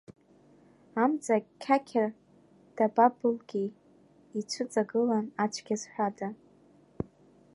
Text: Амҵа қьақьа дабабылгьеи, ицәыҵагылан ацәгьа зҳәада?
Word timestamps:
Амҵа 1.03 1.37
қьақьа 1.61 2.05
дабабылгьеи, 2.75 3.69
ицәыҵагылан 4.39 5.25
ацәгьа 5.43 5.75
зҳәада? 5.81 6.29